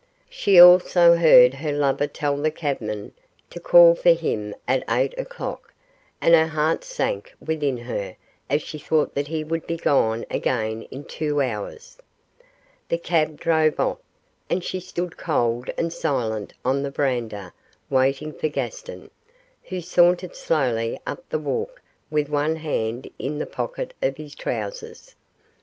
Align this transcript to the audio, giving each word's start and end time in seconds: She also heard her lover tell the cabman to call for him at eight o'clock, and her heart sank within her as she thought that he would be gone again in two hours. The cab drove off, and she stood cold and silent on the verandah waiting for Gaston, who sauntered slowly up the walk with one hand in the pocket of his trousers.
She 0.31 0.59
also 0.59 1.15
heard 1.15 1.53
her 1.53 1.71
lover 1.71 2.07
tell 2.07 2.35
the 2.35 2.49
cabman 2.49 3.11
to 3.51 3.59
call 3.59 3.93
for 3.93 4.13
him 4.13 4.55
at 4.67 4.83
eight 4.89 5.15
o'clock, 5.15 5.75
and 6.19 6.33
her 6.33 6.47
heart 6.47 6.83
sank 6.83 7.31
within 7.39 7.77
her 7.77 8.15
as 8.49 8.63
she 8.63 8.79
thought 8.79 9.13
that 9.13 9.27
he 9.27 9.43
would 9.43 9.67
be 9.67 9.77
gone 9.77 10.25
again 10.31 10.81
in 10.89 11.03
two 11.03 11.39
hours. 11.43 11.99
The 12.89 12.97
cab 12.97 13.39
drove 13.39 13.79
off, 13.79 13.99
and 14.49 14.63
she 14.63 14.79
stood 14.79 15.17
cold 15.17 15.69
and 15.77 15.93
silent 15.93 16.55
on 16.65 16.81
the 16.81 16.89
verandah 16.89 17.53
waiting 17.87 18.33
for 18.33 18.47
Gaston, 18.47 19.11
who 19.65 19.81
sauntered 19.81 20.35
slowly 20.35 20.99
up 21.05 21.29
the 21.29 21.37
walk 21.37 21.79
with 22.09 22.27
one 22.27 22.55
hand 22.55 23.07
in 23.19 23.37
the 23.37 23.45
pocket 23.45 23.93
of 24.01 24.17
his 24.17 24.33
trousers. 24.33 25.13